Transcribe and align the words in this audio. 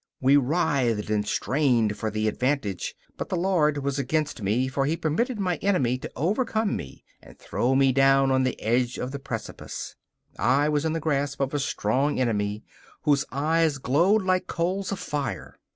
We 0.19 0.35
writhed 0.35 1.11
and 1.11 1.27
strained 1.27 1.95
for 1.95 2.09
the 2.09 2.27
advantage; 2.27 2.95
but 3.17 3.29
the 3.29 3.35
Lord 3.35 3.77
was 3.83 3.99
against 3.99 4.41
me 4.41 4.67
for 4.67 4.87
He 4.87 4.97
permited 4.97 5.39
my 5.39 5.57
enemy 5.57 5.99
to 5.99 6.11
overcome 6.15 6.75
me 6.75 7.03
and 7.21 7.37
throw 7.37 7.75
me 7.75 7.91
down 7.91 8.31
on 8.31 8.41
the 8.41 8.59
edge 8.59 8.97
of 8.97 9.11
the 9.11 9.19
precipice. 9.19 9.95
I 10.39 10.69
was 10.69 10.85
in 10.85 10.93
the 10.93 10.99
grasp 10.99 11.39
of 11.39 11.53
a 11.53 11.59
strong 11.59 12.19
enemy, 12.19 12.63
whose 13.03 13.25
eyes 13.31 13.77
glowed 13.77 14.23
like 14.23 14.47
coals 14.47 14.91
of 14.91 14.97
fire. 14.97 15.59